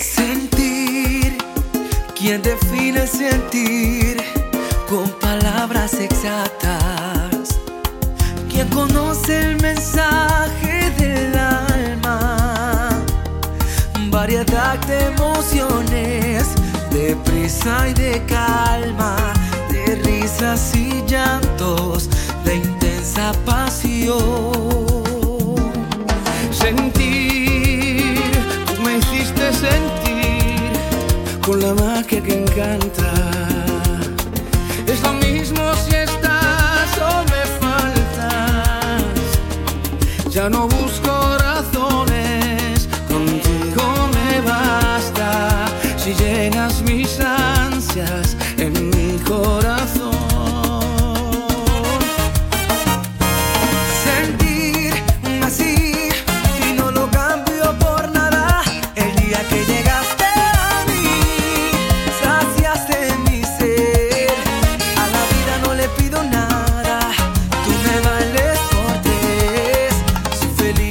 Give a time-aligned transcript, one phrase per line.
[0.00, 1.36] Sentir,
[2.18, 4.16] quien define sentir
[4.88, 7.60] con palabras exactas.
[8.48, 12.88] Quien conoce el mensaje del alma.
[14.08, 16.46] Variedad de emociones,
[16.90, 19.34] de prisa y de calma,
[19.70, 22.08] de risas y llantos,
[22.46, 24.97] de intensa pasión
[29.60, 30.70] sentir
[31.44, 33.27] con la magia que encanta.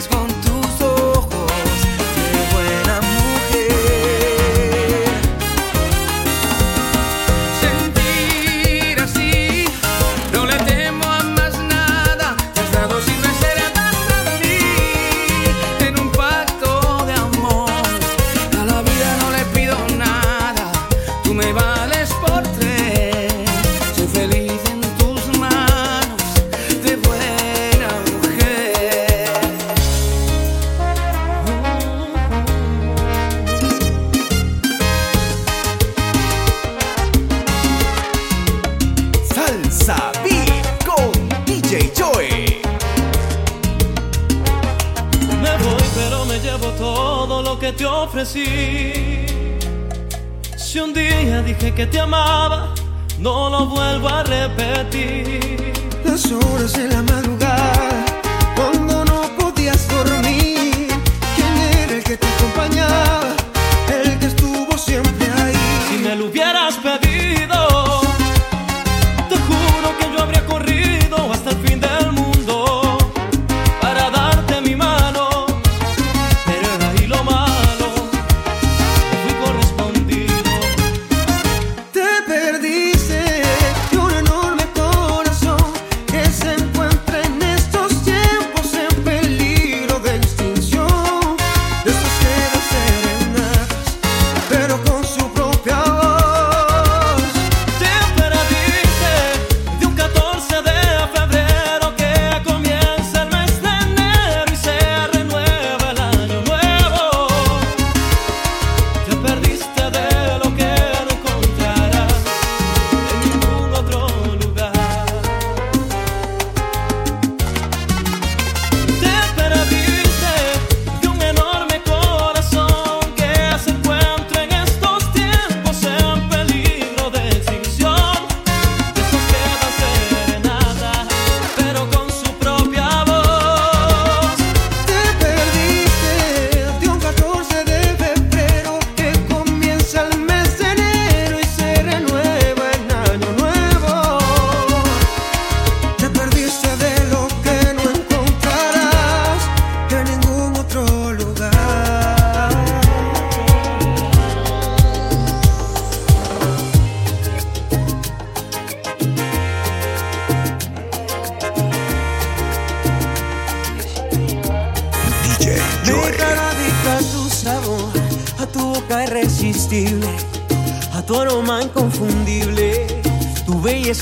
[0.00, 0.49] is won't
[48.02, 49.26] ofrecí.
[50.56, 52.74] Si un día dije que te amaba,
[53.18, 55.72] no lo vuelvo a repetir.
[56.04, 58.04] Las horas de la madrugada,
[58.56, 60.88] cuando no podías dormir,
[61.36, 63.39] ¿quién era el que te acompañaba?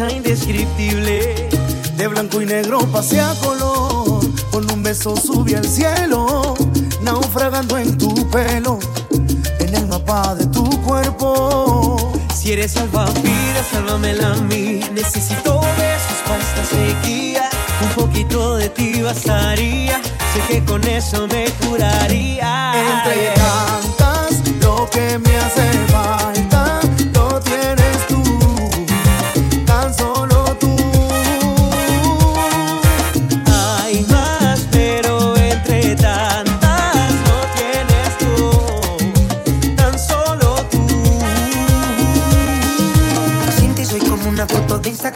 [0.00, 1.48] indescriptible.
[1.96, 6.54] De blanco y negro pasé a color, con un beso subí al cielo,
[7.02, 8.80] naufragando en tu pelo,
[9.60, 12.12] en el mapa de tu cuerpo.
[12.34, 14.80] Si eres salvavidas, sálvamela a mí.
[14.92, 17.48] Necesito besos para esta sequía.
[17.80, 20.00] Un poquito de ti bastaría.
[20.32, 22.72] Sé que con eso me curaría.
[22.74, 26.80] Entre tantas, lo que me hace falta,
[27.14, 27.93] lo tienes.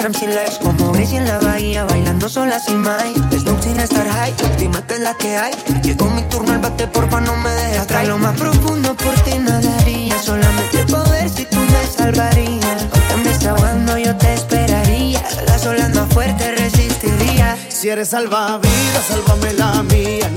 [0.09, 4.09] I'm sin life Como Messi en la bahía Bailando sola sin más Snoop sin estar
[4.09, 5.53] high Dime que es la que hay.
[5.83, 8.09] Llegó mi turno al bate Porfa no me dejes atrás.
[8.09, 12.87] Lo más profundo por ti nadaría Solamente poder si tú me salvarías.
[12.91, 15.23] Aunque me está ahogando yo te esperaría.
[15.47, 17.59] Las olas más fuertes resistiría.
[17.69, 20.31] Si eres salvavidas Sálvame la mía.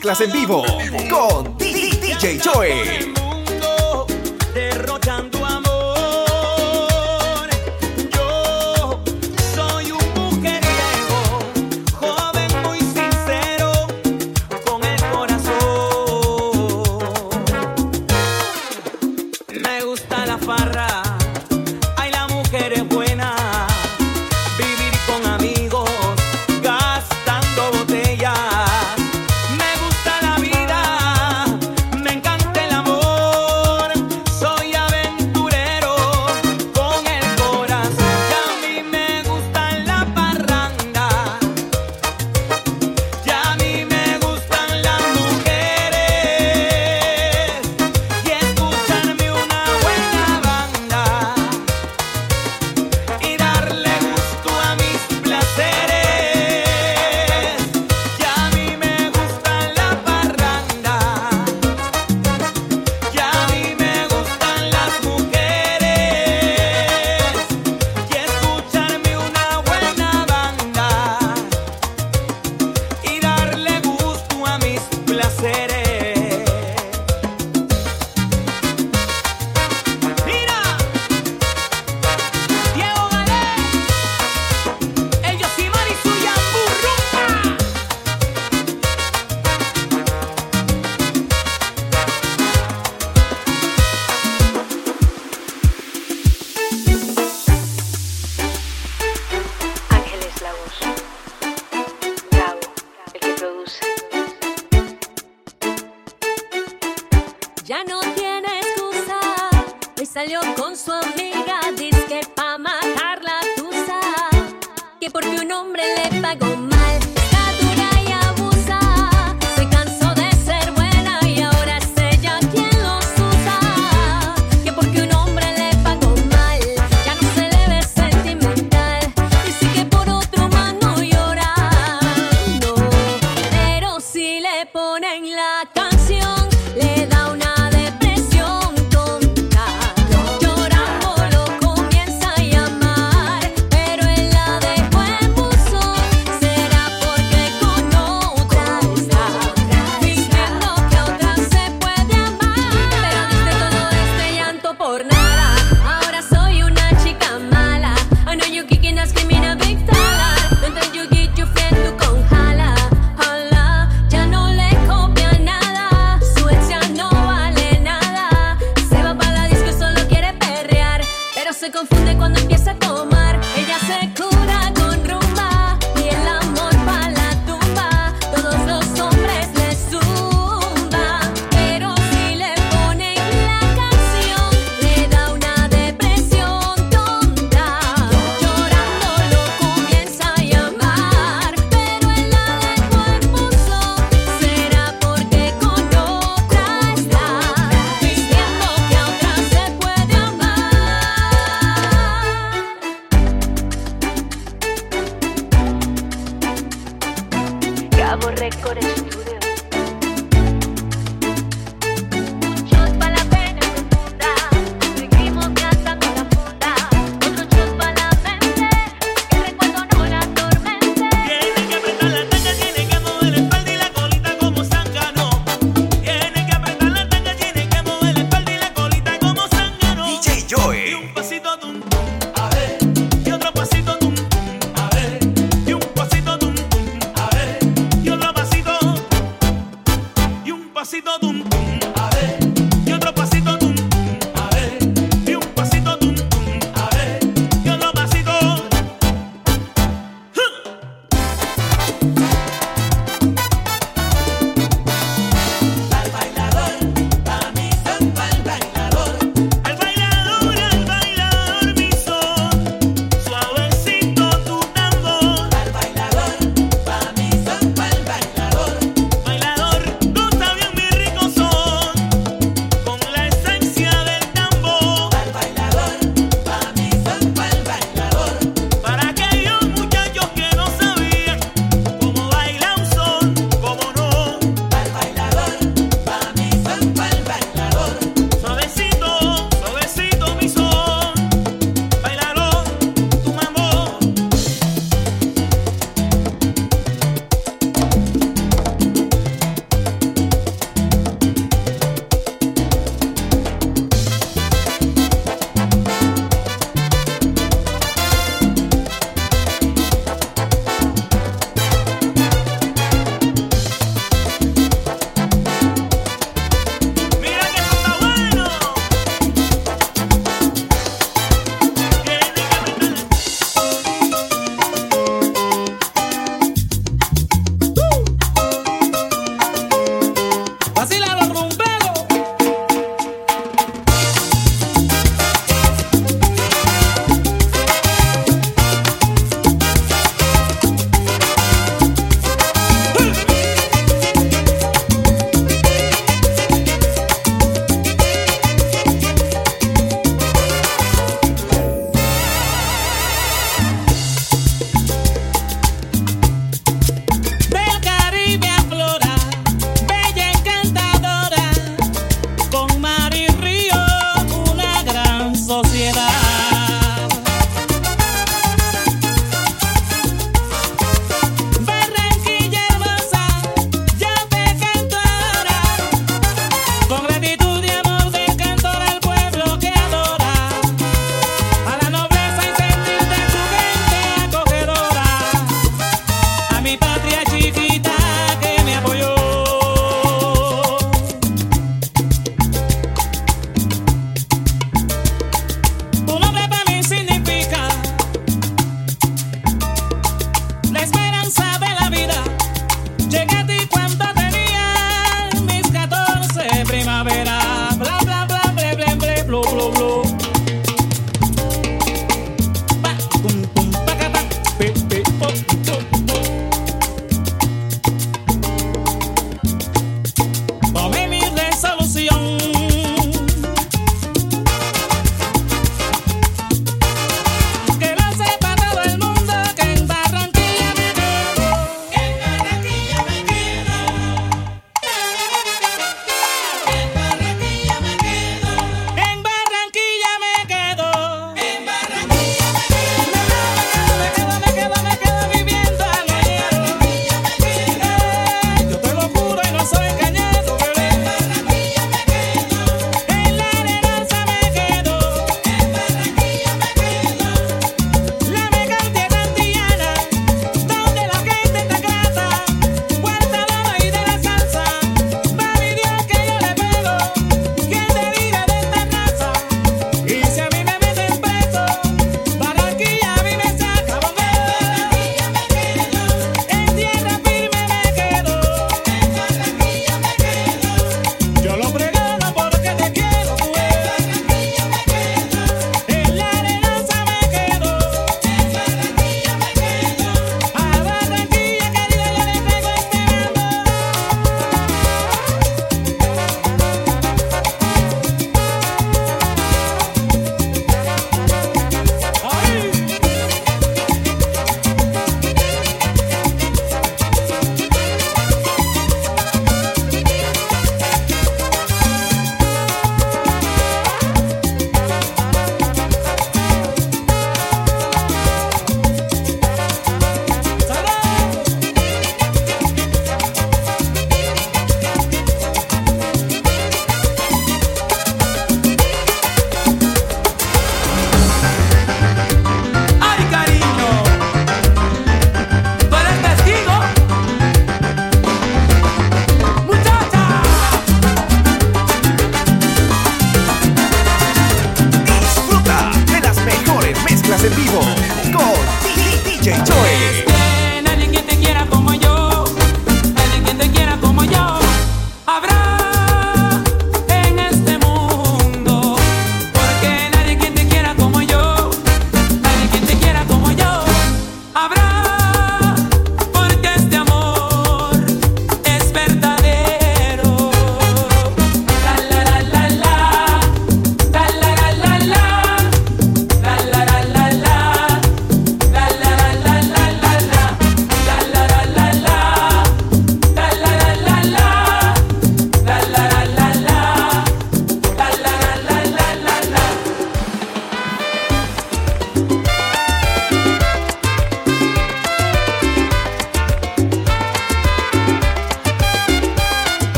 [0.00, 0.64] mezclas en vivo
[1.10, 3.19] con DJ Joey.